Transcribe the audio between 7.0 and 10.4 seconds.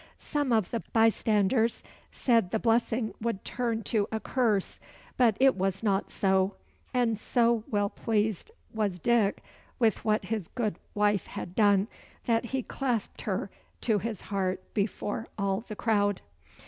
so well pleased was Dick with what